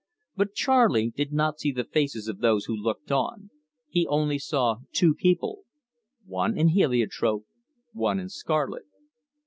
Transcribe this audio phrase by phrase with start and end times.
[0.35, 3.51] But Charley did not see the faces of those who looked on;
[3.87, 5.65] he only saw two people
[6.25, 7.45] one in heliotrope,
[7.93, 8.85] one in scarlet.